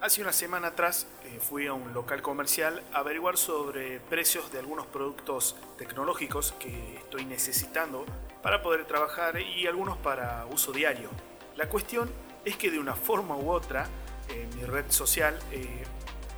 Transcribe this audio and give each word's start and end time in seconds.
Hace 0.00 0.22
una 0.22 0.32
semana 0.32 0.68
atrás 0.68 1.08
eh, 1.24 1.40
fui 1.40 1.66
a 1.66 1.72
un 1.72 1.92
local 1.92 2.22
comercial 2.22 2.84
a 2.92 2.98
averiguar 2.98 3.36
sobre 3.36 3.98
precios 3.98 4.52
de 4.52 4.60
algunos 4.60 4.86
productos 4.86 5.56
tecnológicos 5.76 6.52
que 6.60 6.98
estoy 6.98 7.24
necesitando 7.24 8.06
para 8.40 8.62
poder 8.62 8.84
trabajar 8.84 9.40
y 9.40 9.66
algunos 9.66 9.98
para 9.98 10.46
uso 10.52 10.70
diario. 10.70 11.10
La 11.56 11.68
cuestión 11.68 12.08
es 12.44 12.56
que 12.56 12.70
de 12.70 12.78
una 12.78 12.94
forma 12.94 13.36
u 13.36 13.50
otra, 13.50 13.88
en 14.28 14.48
mi 14.56 14.64
red 14.66 14.88
social 14.88 15.36
eh, 15.50 15.82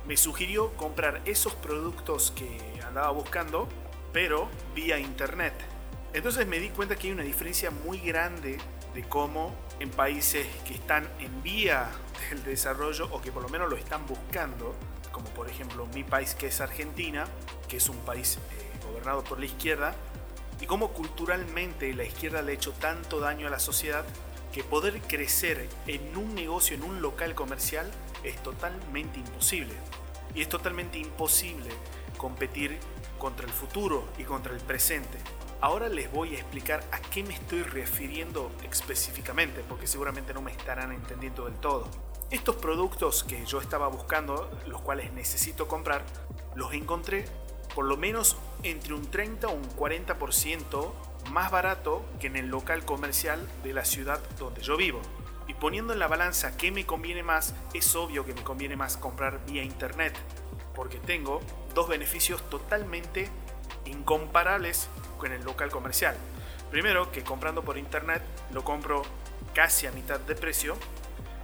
me 0.07 0.17
sugirió 0.17 0.75
comprar 0.75 1.21
esos 1.25 1.53
productos 1.53 2.31
que 2.31 2.57
andaba 2.83 3.11
buscando, 3.11 3.69
pero 4.11 4.49
vía 4.73 4.97
internet. 4.97 5.53
Entonces 6.13 6.45
me 6.45 6.59
di 6.59 6.69
cuenta 6.69 6.95
que 6.95 7.07
hay 7.07 7.13
una 7.13 7.23
diferencia 7.23 7.71
muy 7.71 7.99
grande 7.99 8.57
de 8.93 9.03
cómo 9.03 9.55
en 9.79 9.89
países 9.89 10.45
que 10.65 10.73
están 10.73 11.09
en 11.19 11.41
vía 11.41 11.89
del 12.29 12.43
desarrollo 12.43 13.07
o 13.11 13.21
que 13.21 13.31
por 13.31 13.41
lo 13.41 13.49
menos 13.49 13.69
lo 13.69 13.77
están 13.77 14.05
buscando, 14.05 14.75
como 15.11 15.29
por 15.29 15.49
ejemplo 15.49 15.87
mi 15.93 16.03
país 16.03 16.35
que 16.35 16.47
es 16.47 16.59
Argentina, 16.59 17.25
que 17.69 17.77
es 17.77 17.87
un 17.87 17.97
país 17.99 18.37
eh, 18.37 18.85
gobernado 18.85 19.23
por 19.23 19.39
la 19.39 19.45
izquierda, 19.45 19.95
y 20.59 20.65
cómo 20.65 20.89
culturalmente 20.89 21.93
la 21.93 22.03
izquierda 22.03 22.41
le 22.41 22.51
ha 22.51 22.55
hecho 22.55 22.73
tanto 22.73 23.19
daño 23.19 23.47
a 23.47 23.49
la 23.49 23.59
sociedad 23.59 24.05
que 24.51 24.63
poder 24.63 25.01
crecer 25.01 25.69
en 25.87 26.15
un 26.17 26.35
negocio, 26.35 26.75
en 26.75 26.83
un 26.83 27.01
local 27.01 27.33
comercial, 27.35 27.89
es 28.23 28.35
totalmente 28.43 29.17
imposible. 29.19 29.73
Y 30.35 30.41
es 30.41 30.49
totalmente 30.49 30.97
imposible 30.97 31.69
competir 32.17 32.77
contra 33.17 33.45
el 33.45 33.51
futuro 33.51 34.07
y 34.17 34.23
contra 34.23 34.53
el 34.53 34.59
presente. 34.59 35.17
Ahora 35.61 35.89
les 35.89 36.11
voy 36.11 36.35
a 36.35 36.39
explicar 36.39 36.83
a 36.91 36.99
qué 36.99 37.23
me 37.23 37.35
estoy 37.35 37.61
refiriendo 37.61 38.51
específicamente, 38.63 39.63
porque 39.69 39.85
seguramente 39.85 40.33
no 40.33 40.41
me 40.41 40.49
estarán 40.49 40.91
entendiendo 40.91 41.45
del 41.45 41.53
todo. 41.53 41.87
Estos 42.31 42.55
productos 42.55 43.23
que 43.23 43.45
yo 43.45 43.61
estaba 43.61 43.87
buscando, 43.87 44.49
los 44.65 44.81
cuales 44.81 45.13
necesito 45.13 45.67
comprar, 45.67 46.03
los 46.55 46.73
encontré 46.73 47.25
por 47.75 47.85
lo 47.85 47.95
menos 47.95 48.37
entre 48.63 48.95
un 48.95 49.11
30 49.11 49.49
o 49.49 49.51
un 49.51 49.69
40% 49.75 50.93
más 51.29 51.51
barato 51.51 52.03
que 52.19 52.25
en 52.25 52.37
el 52.37 52.47
local 52.47 52.83
comercial 52.83 53.47
de 53.63 53.73
la 53.73 53.85
ciudad 53.85 54.19
donde 54.39 54.61
yo 54.61 54.77
vivo. 54.77 54.99
Y 55.47 55.53
poniendo 55.53 55.93
en 55.93 55.99
la 55.99 56.07
balanza 56.07 56.57
qué 56.57 56.71
me 56.71 56.87
conviene 56.87 57.21
más, 57.21 57.53
es 57.75 57.95
obvio 57.95 58.25
que 58.25 58.33
me 58.33 58.43
conviene 58.43 58.75
más 58.75 58.97
comprar 58.97 59.45
vía 59.45 59.63
internet, 59.63 60.17
porque 60.73 60.97
tengo 60.97 61.39
dos 61.75 61.87
beneficios 61.87 62.41
totalmente 62.49 63.29
incomparables 63.85 64.89
en 65.25 65.33
el 65.33 65.43
local 65.43 65.69
comercial. 65.69 66.15
Primero, 66.69 67.11
que 67.11 67.23
comprando 67.23 67.63
por 67.63 67.77
internet 67.77 68.21
lo 68.51 68.63
compro 68.63 69.03
casi 69.53 69.87
a 69.87 69.91
mitad 69.91 70.19
de 70.19 70.35
precio. 70.35 70.77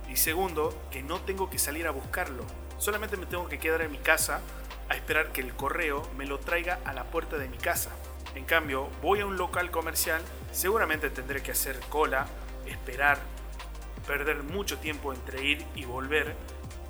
Y 0.10 0.16
segundo, 0.16 0.74
que 0.92 1.04
no 1.04 1.20
tengo 1.22 1.50
que 1.50 1.60
salir 1.60 1.88
a 1.88 1.92
buscarlo. 1.92 2.44
Solamente 2.78 3.18
me 3.18 3.26
tengo 3.26 3.48
que 3.50 3.60
quedar 3.60 3.82
en 3.82 3.92
mi 3.92 3.98
casa 3.98 4.42
a 4.90 4.96
esperar 4.96 5.32
que 5.32 5.42
el 5.42 5.54
correo 5.54 6.08
me 6.16 6.26
lo 6.26 6.40
traiga 6.40 6.80
a 6.86 6.94
la 6.94 7.04
puerta 7.06 7.38
de 7.38 7.50
mi 7.50 7.58
casa. 7.58 7.92
En 8.36 8.46
cambio, 8.46 8.90
voy 9.02 9.20
a 9.20 9.26
un 9.26 9.38
local 9.38 9.72
comercial, 9.72 10.22
seguramente 10.52 11.10
tendré 11.10 11.42
que 11.42 11.52
hacer 11.52 11.80
cola, 11.90 12.28
esperar, 12.66 13.18
perder 14.06 14.44
mucho 14.44 14.78
tiempo 14.78 15.12
entre 15.12 15.44
ir 15.44 15.66
y 15.76 15.86
volver. 15.86 16.36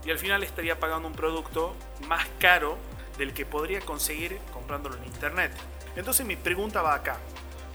Y 0.05 0.11
al 0.11 0.19
final 0.19 0.43
estaría 0.43 0.79
pagando 0.79 1.07
un 1.07 1.15
producto 1.15 1.75
más 2.07 2.27
caro 2.39 2.77
del 3.17 3.33
que 3.33 3.45
podría 3.45 3.81
conseguir 3.81 4.39
comprándolo 4.53 4.95
en 4.97 5.05
internet. 5.05 5.51
Entonces 5.95 6.25
mi 6.25 6.35
pregunta 6.35 6.81
va 6.81 6.93
acá. 6.93 7.17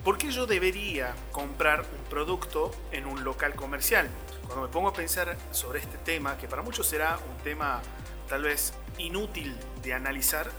¿Por 0.04 0.18
qué 0.18 0.30
yo 0.30 0.46
debería 0.46 1.14
comprar 1.30 1.80
un 1.80 2.04
producto 2.10 2.72
en 2.90 3.06
un 3.06 3.22
local 3.22 3.54
comercial? 3.54 4.08
Cuando 4.46 4.66
me 4.66 4.72
pongo 4.72 4.88
a 4.88 4.92
pensar 4.92 5.36
sobre 5.52 5.78
este 5.78 5.96
tema, 5.98 6.36
que 6.36 6.48
para 6.48 6.62
muchos 6.62 6.86
será 6.86 7.18
un 7.30 7.42
tema 7.44 7.80
tal 8.28 8.42
vez 8.42 8.74
inútil 8.98 9.56
de 9.82 9.94
analizar, 9.94 10.50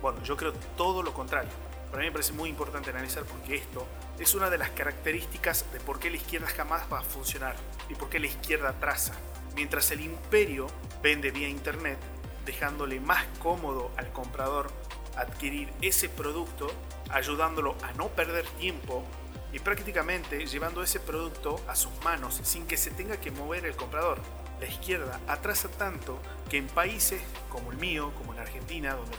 bueno, 0.00 0.22
yo 0.22 0.36
creo 0.36 0.52
todo 0.76 1.02
lo 1.02 1.12
contrario. 1.12 1.50
Para 1.90 2.00
mí 2.00 2.06
me 2.06 2.12
parece 2.12 2.32
muy 2.32 2.48
importante 2.48 2.90
analizar 2.90 3.24
porque 3.24 3.56
esto 3.56 3.86
es 4.18 4.34
una 4.34 4.48
de 4.50 4.58
las 4.58 4.70
características 4.70 5.70
de 5.72 5.80
por 5.80 5.98
qué 5.98 6.08
la 6.10 6.16
izquierda 6.16 6.46
jamás 6.46 6.84
va 6.90 7.00
a 7.00 7.02
funcionar 7.02 7.56
y 7.88 7.94
por 7.94 8.08
qué 8.08 8.20
la 8.20 8.28
izquierda 8.28 8.72
traza. 8.78 9.14
Mientras 9.54 9.90
el 9.90 10.00
imperio 10.00 10.68
vende 11.02 11.30
vía 11.30 11.48
internet, 11.48 11.98
dejándole 12.44 13.00
más 13.00 13.24
cómodo 13.40 13.90
al 13.96 14.12
comprador 14.12 14.70
adquirir 15.16 15.72
ese 15.82 16.08
producto, 16.08 16.70
ayudándolo 17.10 17.76
a 17.82 17.92
no 17.92 18.08
perder 18.08 18.46
tiempo 18.58 19.04
y 19.52 19.58
prácticamente 19.58 20.46
llevando 20.46 20.82
ese 20.82 20.98
producto 20.98 21.60
a 21.68 21.76
sus 21.76 21.92
manos 22.02 22.40
sin 22.42 22.66
que 22.66 22.76
se 22.76 22.90
tenga 22.90 23.18
que 23.18 23.30
mover 23.30 23.66
el 23.66 23.76
comprador. 23.76 24.18
La 24.60 24.66
izquierda 24.66 25.20
atrasa 25.26 25.68
tanto 25.68 26.20
que 26.48 26.56
en 26.56 26.68
países 26.68 27.20
como 27.50 27.72
el 27.72 27.78
mío, 27.78 28.12
como 28.16 28.32
en 28.32 28.38
Argentina, 28.38 28.94
donde 28.94 29.16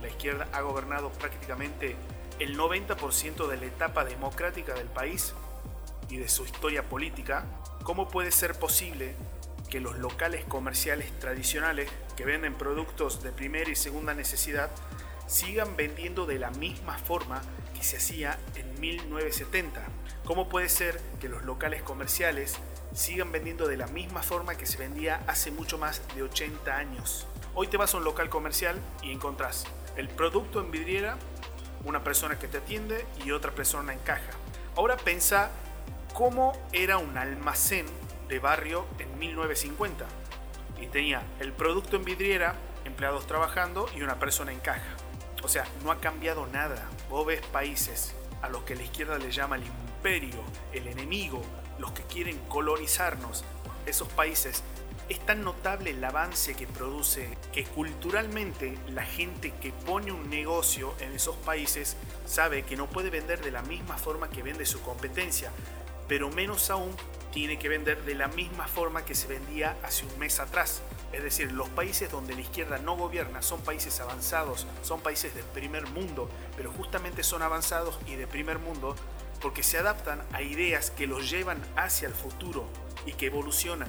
la, 0.00 0.08
izquierda 0.08 0.48
ha 0.52 0.60
gobernado 0.60 1.10
prácticamente 1.10 1.96
el 2.38 2.58
90% 2.58 3.48
de 3.48 3.56
la 3.56 3.66
etapa 3.66 4.04
democrática 4.04 4.74
del 4.74 4.88
país 4.88 5.34
y 6.08 6.18
de 6.18 6.28
su 6.28 6.44
historia 6.44 6.88
política, 6.88 7.46
¿cómo 7.84 8.08
puede 8.08 8.30
ser 8.30 8.58
posible 8.58 9.16
que 9.70 9.80
los 9.80 9.96
locales 9.98 10.44
comerciales 10.44 11.18
tradicionales 11.18 11.88
que 12.16 12.24
venden 12.24 12.54
productos 12.54 13.22
de 13.22 13.32
primera 13.32 13.70
y 13.70 13.76
segunda 13.76 14.14
necesidad 14.14 14.70
sigan 15.26 15.76
vendiendo 15.76 16.26
de 16.26 16.38
la 16.38 16.50
misma 16.50 16.98
forma 16.98 17.40
que 17.74 17.82
se 17.82 17.96
hacía 17.96 18.38
en 18.54 18.80
1970. 18.80 19.82
¿Cómo 20.24 20.48
puede 20.48 20.68
ser 20.68 21.00
que 21.20 21.28
los 21.28 21.42
locales 21.44 21.82
comerciales 21.82 22.56
sigan 22.94 23.32
vendiendo 23.32 23.66
de 23.66 23.76
la 23.76 23.86
misma 23.86 24.22
forma 24.22 24.56
que 24.56 24.66
se 24.66 24.78
vendía 24.78 25.22
hace 25.26 25.50
mucho 25.50 25.78
más 25.78 26.02
de 26.14 26.22
80 26.22 26.76
años? 26.76 27.26
Hoy 27.54 27.66
te 27.66 27.76
vas 27.76 27.94
a 27.94 27.98
un 27.98 28.04
local 28.04 28.28
comercial 28.28 28.76
y 29.02 29.12
encontrás 29.12 29.64
el 29.96 30.08
producto 30.08 30.60
en 30.60 30.70
vidriera, 30.70 31.16
una 31.84 32.04
persona 32.04 32.38
que 32.38 32.48
te 32.48 32.58
atiende 32.58 33.04
y 33.24 33.30
otra 33.30 33.52
persona 33.52 33.92
en 33.92 33.98
caja. 34.00 34.30
Ahora 34.76 34.96
pensa 34.96 35.50
cómo 36.14 36.52
era 36.72 36.98
un 36.98 37.16
almacén 37.18 37.86
de 38.28 38.38
barrio 38.38 38.86
en 38.98 39.18
1950 39.18 40.21
y 40.80 40.86
tenía 40.86 41.22
el 41.40 41.52
producto 41.52 41.96
en 41.96 42.04
vidriera, 42.04 42.54
empleados 42.84 43.26
trabajando 43.26 43.88
y 43.96 44.02
una 44.02 44.18
persona 44.18 44.52
en 44.52 44.60
caja. 44.60 44.96
O 45.42 45.48
sea, 45.48 45.64
no 45.82 45.90
ha 45.90 46.00
cambiado 46.00 46.46
nada. 46.46 46.88
Vos 47.08 47.26
ves 47.26 47.40
países 47.46 48.14
a 48.42 48.48
los 48.48 48.62
que 48.62 48.76
la 48.76 48.82
izquierda 48.82 49.18
le 49.18 49.30
llama 49.30 49.56
el 49.56 49.64
imperio, 49.64 50.42
el 50.72 50.86
enemigo, 50.86 51.42
los 51.78 51.92
que 51.92 52.02
quieren 52.04 52.38
colonizarnos. 52.48 53.44
Esos 53.86 54.08
países 54.08 54.62
es 55.08 55.18
tan 55.26 55.42
notable 55.42 55.90
el 55.90 56.04
avance 56.04 56.54
que 56.54 56.66
produce 56.66 57.36
que 57.52 57.64
culturalmente 57.64 58.78
la 58.88 59.02
gente 59.02 59.52
que 59.60 59.72
pone 59.72 60.12
un 60.12 60.30
negocio 60.30 60.94
en 61.00 61.12
esos 61.12 61.36
países 61.36 61.96
sabe 62.24 62.62
que 62.62 62.76
no 62.76 62.86
puede 62.86 63.10
vender 63.10 63.42
de 63.42 63.50
la 63.50 63.62
misma 63.62 63.98
forma 63.98 64.30
que 64.30 64.42
vende 64.42 64.64
su 64.64 64.80
competencia, 64.80 65.50
pero 66.08 66.30
menos 66.30 66.70
aún 66.70 66.94
tiene 67.32 67.58
que 67.58 67.68
vender 67.68 68.04
de 68.04 68.14
la 68.14 68.28
misma 68.28 68.68
forma 68.68 69.04
que 69.04 69.14
se 69.14 69.26
vendía 69.26 69.76
hace 69.82 70.06
un 70.06 70.18
mes 70.18 70.38
atrás. 70.38 70.82
Es 71.12 71.22
decir, 71.22 71.50
los 71.50 71.68
países 71.70 72.10
donde 72.10 72.34
la 72.34 72.42
izquierda 72.42 72.78
no 72.78 72.96
gobierna 72.96 73.42
son 73.42 73.60
países 73.62 74.00
avanzados, 74.00 74.66
son 74.82 75.00
países 75.00 75.34
de 75.34 75.42
primer 75.42 75.88
mundo, 75.88 76.30
pero 76.56 76.70
justamente 76.70 77.22
son 77.22 77.42
avanzados 77.42 77.98
y 78.06 78.14
de 78.14 78.26
primer 78.26 78.58
mundo 78.58 78.94
porque 79.40 79.62
se 79.62 79.78
adaptan 79.78 80.22
a 80.32 80.42
ideas 80.42 80.90
que 80.90 81.06
los 81.06 81.28
llevan 81.28 81.60
hacia 81.76 82.06
el 82.06 82.14
futuro 82.14 82.66
y 83.06 83.12
que 83.12 83.26
evolucionan. 83.26 83.88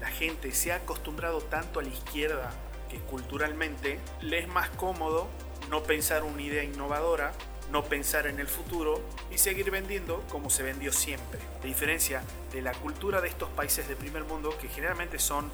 La 0.00 0.08
gente 0.08 0.52
se 0.52 0.72
ha 0.72 0.76
acostumbrado 0.76 1.40
tanto 1.40 1.80
a 1.80 1.82
la 1.82 1.90
izquierda 1.90 2.50
que 2.88 2.98
culturalmente 3.00 3.98
le 4.20 4.38
es 4.38 4.48
más 4.48 4.70
cómodo 4.70 5.28
no 5.70 5.82
pensar 5.82 6.22
una 6.22 6.40
idea 6.40 6.62
innovadora 6.62 7.32
no 7.70 7.84
pensar 7.84 8.26
en 8.26 8.38
el 8.38 8.46
futuro 8.46 9.00
y 9.30 9.38
seguir 9.38 9.70
vendiendo 9.70 10.22
como 10.30 10.50
se 10.50 10.62
vendió 10.62 10.92
siempre. 10.92 11.40
A 11.62 11.66
diferencia 11.66 12.22
de 12.52 12.62
la 12.62 12.72
cultura 12.72 13.20
de 13.20 13.28
estos 13.28 13.48
países 13.50 13.88
de 13.88 13.96
primer 13.96 14.24
mundo, 14.24 14.56
que 14.60 14.68
generalmente 14.68 15.18
son 15.18 15.50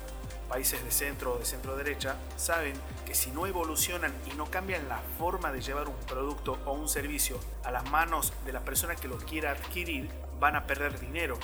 países 0.49 0.85
de 0.85 0.91
centro 0.91 1.35
o 1.35 1.39
de 1.39 1.47
centro 1.47 1.77
derecha, 1.77 2.17
saben 2.37 2.75
que 3.07 3.15
si 3.15 3.31
no 3.31 3.47
evolucionan 3.47 4.13
y 4.31 4.37
no 4.37 4.51
cambian 4.51 4.89
la 4.89 5.01
forma 5.19 5.51
de 5.51 5.63
llevar 5.63 5.89
un 5.89 5.97
producto 6.07 6.59
o 6.67 6.73
un 6.73 6.89
servicio 6.89 7.41
a 7.65 7.71
las 7.71 7.91
manos 7.91 8.33
de 8.45 8.53
la 8.53 8.61
persona 8.61 8.95
que 8.95 9.09
lo 9.09 9.17
quiera 9.17 9.53
adquirir, 9.53 10.11
van 10.39 10.57
a 10.57 10.67
perder 10.67 11.01
dinero 11.01 11.39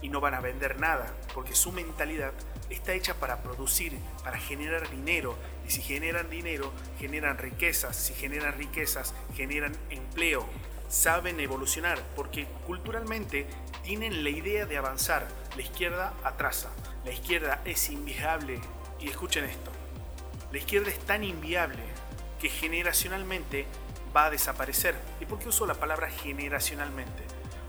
y 0.00 0.08
no 0.08 0.20
van 0.20 0.34
a 0.34 0.40
vender 0.40 0.78
nada, 0.78 1.12
porque 1.34 1.54
su 1.54 1.72
mentalidad 1.72 2.32
está 2.74 2.92
hecha 2.94 3.14
para 3.14 3.42
producir, 3.42 3.98
para 4.24 4.38
generar 4.38 4.90
dinero. 4.90 5.36
Y 5.66 5.70
si 5.70 5.82
generan 5.82 6.30
dinero, 6.30 6.72
generan 6.98 7.38
riquezas. 7.38 7.96
Si 7.96 8.14
generan 8.14 8.56
riquezas, 8.58 9.14
generan 9.34 9.76
empleo. 9.90 10.46
Saben 10.88 11.40
evolucionar, 11.40 11.98
porque 12.14 12.46
culturalmente 12.66 13.46
tienen 13.82 14.24
la 14.24 14.30
idea 14.30 14.66
de 14.66 14.76
avanzar. 14.76 15.28
La 15.56 15.62
izquierda 15.62 16.14
atrasa. 16.24 16.70
La 17.04 17.12
izquierda 17.12 17.60
es 17.64 17.88
inviable. 17.90 18.60
Y 19.00 19.08
escuchen 19.08 19.44
esto. 19.44 19.70
La 20.52 20.58
izquierda 20.58 20.90
es 20.90 20.98
tan 21.00 21.24
inviable 21.24 21.82
que 22.40 22.48
generacionalmente 22.48 23.66
va 24.14 24.26
a 24.26 24.30
desaparecer. 24.30 24.94
¿Y 25.20 25.26
por 25.26 25.38
qué 25.38 25.48
uso 25.48 25.66
la 25.66 25.74
palabra 25.74 26.10
generacionalmente? 26.10 27.22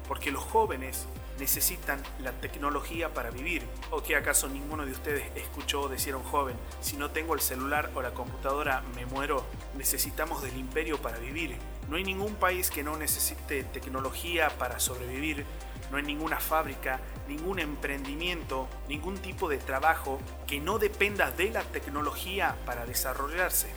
Porque 0.07 0.31
los 0.31 0.43
jóvenes 0.43 1.07
necesitan 1.39 2.01
la 2.19 2.31
tecnología 2.31 3.13
para 3.13 3.31
vivir. 3.31 3.63
¿O 3.91 4.01
que 4.01 4.15
acaso 4.15 4.47
ninguno 4.47 4.85
de 4.85 4.91
ustedes 4.91 5.23
escuchó 5.35 5.87
decir 5.87 6.13
a 6.13 6.17
un 6.17 6.23
joven, 6.23 6.55
si 6.81 6.97
no 6.97 7.11
tengo 7.11 7.33
el 7.33 7.41
celular 7.41 7.91
o 7.95 8.01
la 8.01 8.13
computadora 8.13 8.83
me 8.95 9.05
muero? 9.05 9.45
Necesitamos 9.77 10.41
del 10.43 10.57
imperio 10.57 11.01
para 11.01 11.17
vivir. 11.17 11.57
No 11.89 11.97
hay 11.97 12.03
ningún 12.03 12.35
país 12.35 12.69
que 12.69 12.83
no 12.83 12.97
necesite 12.97 13.63
tecnología 13.63 14.49
para 14.57 14.79
sobrevivir. 14.79 15.45
No 15.91 15.97
hay 15.97 16.03
ninguna 16.03 16.39
fábrica, 16.39 16.99
ningún 17.27 17.59
emprendimiento, 17.59 18.67
ningún 18.87 19.17
tipo 19.17 19.47
de 19.49 19.57
trabajo 19.57 20.19
que 20.47 20.59
no 20.59 20.79
dependa 20.79 21.31
de 21.31 21.51
la 21.51 21.61
tecnología 21.61 22.55
para 22.65 22.85
desarrollarse. 22.85 23.69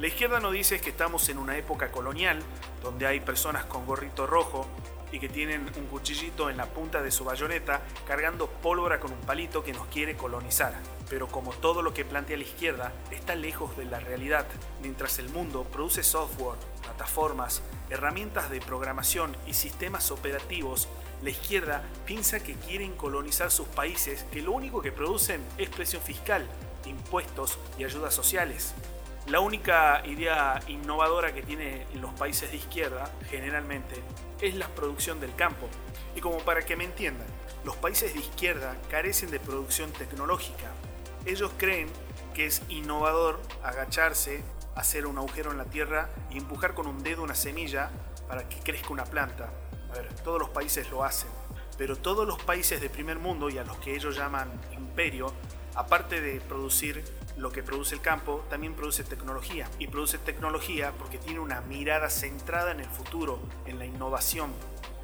La 0.00 0.08
izquierda 0.08 0.40
nos 0.40 0.52
dice 0.52 0.80
que 0.80 0.90
estamos 0.90 1.28
en 1.28 1.38
una 1.38 1.56
época 1.56 1.92
colonial, 1.92 2.42
donde 2.82 3.06
hay 3.06 3.20
personas 3.20 3.64
con 3.66 3.86
gorrito 3.86 4.26
rojo, 4.26 4.66
y 5.12 5.20
que 5.20 5.28
tienen 5.28 5.70
un 5.76 5.86
cuchillito 5.86 6.50
en 6.50 6.56
la 6.56 6.66
punta 6.66 7.02
de 7.02 7.10
su 7.10 7.24
bayoneta 7.24 7.82
cargando 8.06 8.48
pólvora 8.48 8.98
con 8.98 9.12
un 9.12 9.20
palito 9.20 9.62
que 9.62 9.72
nos 9.72 9.86
quiere 9.86 10.16
colonizar. 10.16 10.74
Pero 11.08 11.28
como 11.28 11.52
todo 11.52 11.82
lo 11.82 11.92
que 11.92 12.06
plantea 12.06 12.38
la 12.38 12.44
izquierda 12.44 12.92
está 13.10 13.36
lejos 13.36 13.76
de 13.76 13.84
la 13.84 14.00
realidad, 14.00 14.46
mientras 14.80 15.18
el 15.18 15.28
mundo 15.28 15.64
produce 15.64 16.02
software, 16.02 16.58
plataformas, 16.82 17.62
herramientas 17.90 18.50
de 18.50 18.60
programación 18.60 19.36
y 19.46 19.52
sistemas 19.52 20.10
operativos, 20.10 20.88
la 21.22 21.30
izquierda 21.30 21.84
piensa 22.06 22.40
que 22.40 22.54
quieren 22.54 22.96
colonizar 22.96 23.50
sus 23.50 23.68
países 23.68 24.24
que 24.32 24.42
lo 24.42 24.52
único 24.52 24.80
que 24.80 24.90
producen 24.90 25.42
es 25.58 25.68
presión 25.68 26.02
fiscal, 26.02 26.46
impuestos 26.86 27.58
y 27.78 27.84
ayudas 27.84 28.14
sociales. 28.14 28.74
La 29.28 29.38
única 29.38 30.02
idea 30.04 30.60
innovadora 30.66 31.32
que 31.32 31.42
tiene 31.42 31.86
en 31.94 32.00
los 32.00 32.12
países 32.14 32.50
de 32.50 32.56
izquierda, 32.56 33.08
generalmente, 33.30 34.02
es 34.40 34.56
la 34.56 34.66
producción 34.68 35.20
del 35.20 35.34
campo. 35.36 35.68
Y 36.16 36.20
como 36.20 36.38
para 36.38 36.62
que 36.62 36.74
me 36.74 36.84
entiendan, 36.84 37.28
los 37.64 37.76
países 37.76 38.14
de 38.14 38.20
izquierda 38.20 38.76
carecen 38.90 39.30
de 39.30 39.38
producción 39.38 39.92
tecnológica. 39.92 40.72
Ellos 41.24 41.52
creen 41.56 41.88
que 42.34 42.46
es 42.46 42.62
innovador 42.68 43.40
agacharse, 43.62 44.42
hacer 44.74 45.06
un 45.06 45.18
agujero 45.18 45.52
en 45.52 45.58
la 45.58 45.66
tierra 45.66 46.10
y 46.28 46.38
empujar 46.38 46.74
con 46.74 46.88
un 46.88 47.04
dedo 47.04 47.22
una 47.22 47.36
semilla 47.36 47.90
para 48.26 48.48
que 48.48 48.58
crezca 48.58 48.92
una 48.92 49.04
planta. 49.04 49.50
A 49.90 49.94
ver, 49.94 50.12
todos 50.24 50.40
los 50.40 50.48
países 50.48 50.90
lo 50.90 51.04
hacen, 51.04 51.30
pero 51.78 51.96
todos 51.96 52.26
los 52.26 52.42
países 52.42 52.80
de 52.80 52.90
primer 52.90 53.20
mundo 53.20 53.50
y 53.50 53.58
a 53.58 53.64
los 53.64 53.76
que 53.76 53.94
ellos 53.94 54.16
llaman 54.16 54.50
imperio, 54.72 55.32
aparte 55.76 56.20
de 56.20 56.40
producir 56.40 57.04
lo 57.36 57.50
que 57.50 57.62
produce 57.62 57.94
el 57.94 58.00
campo, 58.00 58.44
también 58.50 58.74
produce 58.74 59.04
tecnología. 59.04 59.68
Y 59.78 59.86
produce 59.86 60.18
tecnología 60.18 60.92
porque 60.98 61.18
tiene 61.18 61.40
una 61.40 61.60
mirada 61.62 62.10
centrada 62.10 62.72
en 62.72 62.80
el 62.80 62.88
futuro, 62.88 63.40
en 63.66 63.78
la 63.78 63.86
innovación. 63.86 64.52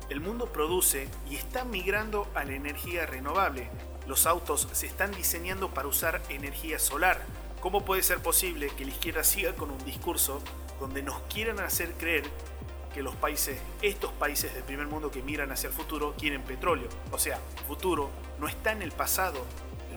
El 0.09 0.21
mundo 0.21 0.53
produce 0.53 1.09
y 1.29 1.37
está 1.37 1.65
migrando 1.65 2.29
a 2.35 2.45
la 2.45 2.55
energía 2.55 3.07
renovable. 3.07 3.69
Los 4.07 4.27
autos 4.27 4.69
se 4.73 4.87
están 4.87 5.13
diseñando 5.13 5.71
para 5.71 5.89
usar 5.89 6.23
energía 6.31 6.79
solar. 6.79 7.21
¿Cómo 7.61 7.85
puede 7.85 8.03
ser 8.03 8.19
posible 8.21 8.71
que 8.71 8.85
la 8.85 8.93
izquierda 8.93 9.25
siga 9.25 9.55
con 9.55 9.71
un 9.71 9.85
discurso 9.85 10.41
donde 10.81 11.03
nos 11.03 11.21
quieran 11.23 11.61
hacer 11.61 11.93
creer 11.95 12.25
que 12.95 13.03
los 13.03 13.17
países, 13.17 13.61
estos 13.83 14.13
países 14.13 14.55
del 14.55 14.63
primer 14.63 14.87
mundo 14.87 15.11
que 15.11 15.23
miran 15.23 15.53
hacia 15.53 15.69
el 15.69 15.75
futuro, 15.75 16.15
quieren 16.19 16.43
petróleo? 16.43 16.89
O 17.11 17.19
sea, 17.19 17.39
el 17.59 17.65
futuro 17.65 18.11
no 18.39 18.49
está 18.49 18.73
en 18.73 18.81
el 18.81 18.93
pasado, 18.93 19.45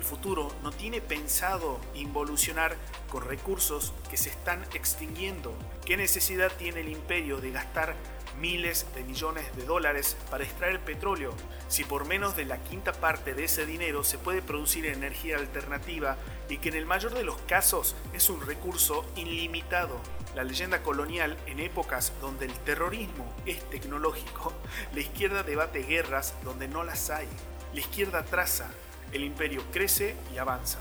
el 0.02 0.08
futuro 0.08 0.52
no 0.64 0.72
tiene 0.72 1.00
pensado 1.00 1.80
involucionar 1.94 2.76
con 3.08 3.24
recursos 3.24 3.94
que 4.10 4.18
se 4.18 4.30
están 4.30 4.64
extinguiendo. 4.74 5.54
¿Qué 5.86 5.96
necesidad 5.96 6.52
tiene 6.58 6.82
el 6.82 6.90
imperio 6.90 7.40
de 7.40 7.52
gastar 7.52 7.96
miles 8.40 8.88
de 8.96 9.04
millones 9.04 9.56
de 9.56 9.64
dólares 9.64 10.18
para 10.32 10.44
extraer 10.44 10.80
petróleo, 10.80 11.36
si 11.68 11.84
por 11.84 12.06
menos 12.06 12.36
de 12.36 12.46
la 12.46 12.58
quinta 12.64 12.94
parte 12.94 13.36
de 13.36 13.44
ese 13.44 13.68
dinero 13.68 14.04
se 14.04 14.18
puede 14.18 14.42
producir 14.42 14.88
energía 14.88 15.38
alternativa 15.38 16.18
y 16.50 16.58
que 16.58 16.70
en 16.70 16.76
el 16.78 16.88
mayor 16.88 17.14
de 17.14 17.24
los 17.24 17.38
casos 17.42 17.96
es 18.12 18.28
un 18.32 18.42
recurso 18.42 19.06
ilimitado. 19.16 20.00
La 20.34 20.44
leyenda 20.44 20.82
colonial 20.82 21.38
en 21.46 21.60
épocas 21.60 22.12
donde 22.22 22.48
el 22.48 22.54
terrorismo 22.62 23.32
es 23.46 23.70
tecnológico, 23.70 24.52
la 24.96 25.02
izquierda 25.02 25.44
debate 25.44 25.84
guerras 25.84 26.34
donde 26.44 26.68
no 26.68 26.84
las 26.84 27.12
hay. 27.12 27.28
La 27.72 27.82
izquierda 27.82 28.26
traza 28.26 28.72
el 29.14 29.24
imperio 29.24 29.64
crece 29.72 30.16
y 30.34 30.38
avanza. 30.38 30.80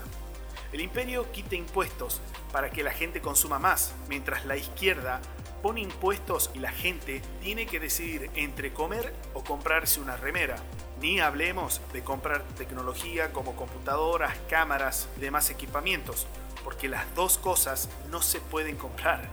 El 0.71 0.81
imperio 0.81 1.31
quita 1.31 1.55
impuestos 1.55 2.21
para 2.51 2.69
que 2.69 2.83
la 2.83 2.91
gente 2.91 3.21
consuma 3.21 3.59
más, 3.59 3.93
mientras 4.07 4.45
la 4.45 4.55
izquierda 4.55 5.21
pone 5.61 5.81
impuestos 5.81 6.49
y 6.53 6.59
la 6.59 6.71
gente 6.71 7.21
tiene 7.41 7.65
que 7.65 7.79
decidir 7.79 8.31
entre 8.35 8.73
comer 8.73 9.13
o 9.33 9.43
comprarse 9.43 9.99
una 9.99 10.17
remera. 10.17 10.55
Ni 10.99 11.19
hablemos 11.19 11.81
de 11.93 12.03
comprar 12.03 12.43
tecnología 12.57 13.31
como 13.33 13.55
computadoras, 13.55 14.37
cámaras 14.49 15.07
y 15.17 15.21
demás 15.21 15.49
equipamientos, 15.49 16.25
porque 16.63 16.87
las 16.87 17.13
dos 17.15 17.37
cosas 17.37 17.89
no 18.09 18.21
se 18.21 18.39
pueden 18.39 18.75
comprar. 18.75 19.27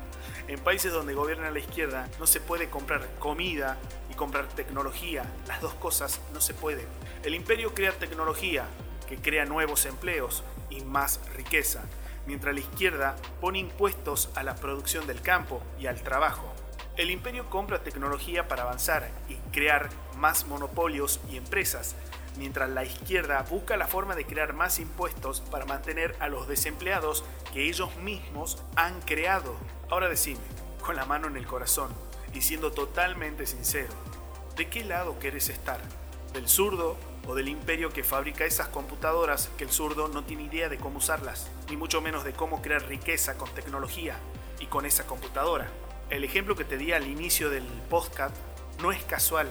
En 0.49 0.59
países 0.61 0.93
donde 0.93 1.15
gobierna 1.15 1.51
la 1.51 1.59
izquierda 1.59 2.09
no 2.19 2.27
se 2.27 2.41
puede 2.41 2.71
comprar 2.71 3.07
comida 3.19 3.77
y 4.11 4.15
comprar 4.15 4.49
tecnología. 4.49 5.25
Las 5.47 5.61
dos 5.61 5.75
cosas 5.75 6.21
no 6.33 6.41
se 6.41 6.55
pueden. 6.55 6.87
El 7.23 7.35
imperio 7.35 7.75
crea 7.75 7.93
tecnología, 7.93 8.67
que 9.09 9.17
crea 9.17 9.45
nuevos 9.45 9.87
empleos 9.87 10.45
y 10.71 10.83
más 10.83 11.21
riqueza, 11.35 11.83
mientras 12.27 12.55
la 12.55 12.61
izquierda 12.61 13.17
pone 13.41 13.59
impuestos 13.59 14.31
a 14.35 14.43
la 14.43 14.55
producción 14.55 15.07
del 15.07 15.23
campo 15.23 15.63
y 15.81 15.87
al 15.87 16.03
trabajo. 16.03 16.53
El 16.97 17.11
imperio 17.11 17.49
compra 17.49 17.83
tecnología 17.83 18.49
para 18.49 18.65
avanzar 18.65 19.09
y 19.29 19.37
crear 19.53 19.89
más 20.17 20.47
monopolios 20.47 21.21
y 21.31 21.37
empresas, 21.37 21.95
mientras 22.37 22.69
la 22.71 22.85
izquierda 22.85 23.45
busca 23.49 23.77
la 23.77 23.87
forma 23.87 24.15
de 24.15 24.27
crear 24.27 24.53
más 24.53 24.79
impuestos 24.79 25.41
para 25.41 25.65
mantener 25.65 26.15
a 26.21 26.29
los 26.29 26.49
desempleados 26.49 27.25
que 27.53 27.69
ellos 27.69 27.95
mismos 27.97 28.63
han 28.77 29.01
creado. 29.03 29.57
Ahora 29.91 30.09
decime, 30.09 30.41
con 30.83 30.97
la 30.97 31.05
mano 31.05 31.29
en 31.29 31.37
el 31.37 31.47
corazón 31.47 31.93
y 32.35 32.43
siendo 32.43 32.73
totalmente 32.73 33.47
sincero, 33.47 33.93
¿de 34.57 34.69
qué 34.69 34.85
lado 34.85 35.19
querés 35.19 35.49
estar? 35.49 35.81
¿Del 36.33 36.49
zurdo 36.49 36.97
o 37.27 37.35
del 37.35 37.49
imperio 37.49 37.91
que 37.91 38.05
fabrica 38.05 38.45
esas 38.45 38.69
computadoras 38.69 39.51
que 39.59 39.65
el 39.65 39.71
zurdo 39.71 40.09
no 40.09 40.25
tiene 40.25 40.45
idea 40.45 40.69
de 40.69 40.79
cómo 40.79 40.99
usarlas, 40.99 41.51
ni 41.69 41.77
mucho 41.77 42.01
menos 42.01 42.25
de 42.25 42.33
cómo 42.33 42.63
crear 42.63 42.87
riqueza 42.87 43.37
con 43.37 43.53
tecnología 43.55 44.17
y 44.61 44.67
con 44.67 44.87
esa 44.87 45.07
computadora. 45.07 45.69
El 46.11 46.25
ejemplo 46.25 46.57
que 46.57 46.65
te 46.65 46.79
di 46.79 46.93
al 46.93 47.07
inicio 47.07 47.51
del 47.51 47.65
podcast 47.91 48.35
no 48.81 48.93
es 48.93 49.03
casual. 49.05 49.49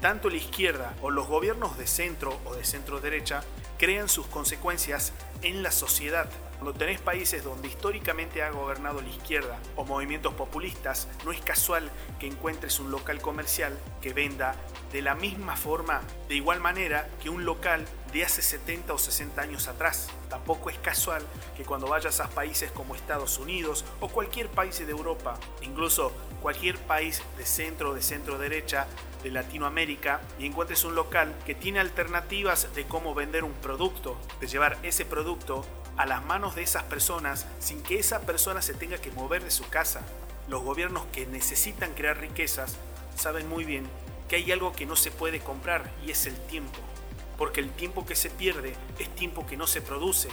Tanto 0.00 0.28
la 0.28 0.36
izquierda 0.36 0.94
o 1.00 1.10
los 1.10 1.26
gobiernos 1.26 1.78
de 1.78 1.86
centro 1.86 2.38
o 2.44 2.54
de 2.54 2.64
centro 2.64 3.00
derecha 3.00 3.42
crean 3.78 4.08
sus 4.08 4.26
consecuencias 4.26 5.12
en 5.42 5.62
la 5.62 5.70
sociedad 5.70 6.28
cuando 6.64 6.78
tenés 6.78 6.98
países 6.98 7.44
donde 7.44 7.68
históricamente 7.68 8.42
ha 8.42 8.48
gobernado 8.48 9.02
la 9.02 9.08
izquierda 9.10 9.58
o 9.76 9.84
movimientos 9.84 10.32
populistas, 10.32 11.08
no 11.22 11.30
es 11.30 11.42
casual 11.42 11.90
que 12.18 12.26
encuentres 12.26 12.80
un 12.80 12.90
local 12.90 13.20
comercial 13.20 13.78
que 14.00 14.14
venda 14.14 14.54
de 14.90 15.02
la 15.02 15.14
misma 15.14 15.56
forma, 15.56 16.00
de 16.26 16.36
igual 16.36 16.60
manera 16.60 17.06
que 17.22 17.28
un 17.28 17.44
local 17.44 17.84
de 18.14 18.24
hace 18.24 18.40
70 18.40 18.94
o 18.94 18.96
60 18.96 19.42
años 19.42 19.68
atrás. 19.68 20.08
Tampoco 20.30 20.70
es 20.70 20.78
casual 20.78 21.22
que 21.54 21.64
cuando 21.64 21.86
vayas 21.86 22.20
a 22.20 22.30
países 22.30 22.72
como 22.72 22.94
Estados 22.94 23.38
Unidos 23.38 23.84
o 24.00 24.08
cualquier 24.08 24.48
país 24.48 24.78
de 24.78 24.90
Europa, 24.90 25.38
incluso 25.60 26.12
cualquier 26.40 26.78
país 26.78 27.22
de 27.36 27.44
centro 27.44 27.90
o 27.90 27.94
de 27.94 28.00
centro 28.00 28.38
derecha 28.38 28.86
de 29.22 29.30
Latinoamérica 29.30 30.22
y 30.38 30.46
encuentres 30.46 30.84
un 30.84 30.94
local 30.94 31.34
que 31.44 31.54
tiene 31.54 31.80
alternativas 31.80 32.74
de 32.74 32.84
cómo 32.84 33.14
vender 33.14 33.44
un 33.44 33.52
producto, 33.52 34.16
de 34.40 34.46
llevar 34.46 34.78
ese 34.82 35.04
producto 35.04 35.62
a 35.96 36.06
las 36.06 36.24
manos 36.24 36.54
de 36.54 36.62
esas 36.62 36.82
personas 36.84 37.46
sin 37.58 37.82
que 37.82 37.98
esa 37.98 38.20
persona 38.22 38.62
se 38.62 38.74
tenga 38.74 38.98
que 38.98 39.12
mover 39.12 39.44
de 39.44 39.50
su 39.50 39.68
casa. 39.68 40.02
Los 40.48 40.62
gobiernos 40.62 41.04
que 41.12 41.26
necesitan 41.26 41.94
crear 41.94 42.18
riquezas 42.18 42.76
saben 43.16 43.48
muy 43.48 43.64
bien 43.64 43.86
que 44.28 44.36
hay 44.36 44.52
algo 44.52 44.72
que 44.72 44.86
no 44.86 44.96
se 44.96 45.10
puede 45.10 45.40
comprar 45.40 45.90
y 46.06 46.10
es 46.10 46.26
el 46.26 46.36
tiempo. 46.46 46.78
Porque 47.38 47.60
el 47.60 47.70
tiempo 47.70 48.06
que 48.06 48.16
se 48.16 48.30
pierde 48.30 48.74
es 48.98 49.14
tiempo 49.14 49.46
que 49.46 49.56
no 49.56 49.66
se 49.66 49.80
produce, 49.80 50.28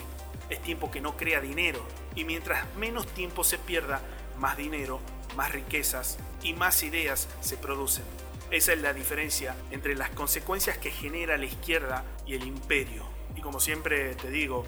es 0.50 0.62
tiempo 0.62 0.92
que 0.92 1.02
no 1.02 1.18
crea 1.18 1.42
dinero. 1.42 1.84
Y 2.16 2.24
mientras 2.24 2.66
menos 2.76 3.08
tiempo 3.08 3.44
se 3.44 3.58
pierda, 3.58 4.02
más 4.38 4.58
dinero, 4.58 5.00
más 5.36 5.52
riquezas 5.52 6.18
y 6.44 6.54
más 6.54 6.84
ideas 6.84 7.28
se 7.42 7.58
producen. 7.58 8.04
Esa 8.52 8.74
es 8.74 8.82
la 8.82 8.94
diferencia 8.94 9.56
entre 9.72 9.96
las 9.96 10.10
consecuencias 10.10 10.78
que 10.78 10.92
genera 10.92 11.38
la 11.38 11.46
izquierda 11.46 12.04
y 12.26 12.36
el 12.36 12.46
imperio. 12.46 13.06
Y 13.36 13.42
como 13.42 13.60
siempre 13.60 14.14
te 14.16 14.30
digo, 14.30 14.66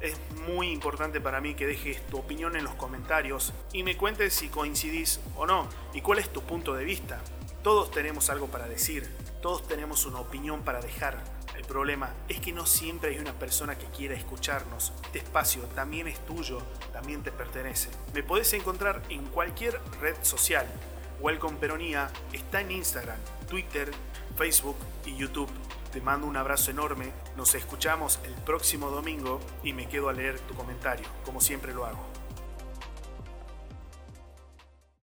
es 0.00 0.16
muy 0.46 0.70
importante 0.70 1.20
para 1.20 1.40
mí 1.40 1.54
que 1.54 1.66
dejes 1.66 2.06
tu 2.06 2.18
opinión 2.18 2.56
en 2.56 2.64
los 2.64 2.74
comentarios 2.74 3.52
y 3.72 3.82
me 3.82 3.96
cuentes 3.96 4.34
si 4.34 4.48
coincidís 4.48 5.20
o 5.36 5.46
no 5.46 5.68
y 5.94 6.00
cuál 6.00 6.18
es 6.18 6.32
tu 6.32 6.42
punto 6.42 6.74
de 6.74 6.84
vista. 6.84 7.20
Todos 7.62 7.90
tenemos 7.90 8.30
algo 8.30 8.46
para 8.46 8.68
decir, 8.68 9.08
todos 9.42 9.66
tenemos 9.66 10.06
una 10.06 10.20
opinión 10.20 10.62
para 10.62 10.80
dejar. 10.80 11.22
El 11.56 11.64
problema 11.64 12.12
es 12.28 12.38
que 12.40 12.52
no 12.52 12.66
siempre 12.66 13.10
hay 13.10 13.18
una 13.18 13.32
persona 13.32 13.76
que 13.76 13.86
quiera 13.86 14.14
escucharnos. 14.14 14.92
Este 15.06 15.18
espacio 15.18 15.62
también 15.74 16.06
es 16.06 16.24
tuyo, 16.26 16.60
también 16.92 17.22
te 17.22 17.32
pertenece. 17.32 17.88
Me 18.12 18.22
podés 18.22 18.52
encontrar 18.52 19.02
en 19.08 19.24
cualquier 19.26 19.80
red 20.00 20.16
social. 20.22 20.66
Welcome 21.18 21.56
Peronía 21.58 22.10
está 22.32 22.60
en 22.60 22.72
Instagram, 22.72 23.18
Twitter, 23.48 23.90
Facebook 24.36 24.76
y 25.06 25.16
YouTube 25.16 25.50
Te 25.96 26.02
mando 26.02 26.26
un 26.26 26.36
abrazo 26.36 26.70
enorme, 26.70 27.10
nos 27.38 27.54
escuchamos 27.54 28.20
el 28.26 28.34
próximo 28.34 28.90
domingo 28.90 29.40
y 29.62 29.72
me 29.72 29.88
quedo 29.88 30.10
a 30.10 30.12
leer 30.12 30.38
tu 30.40 30.52
comentario, 30.54 31.06
como 31.24 31.40
siempre 31.40 31.72
lo 31.72 31.86
hago. 31.86 32.15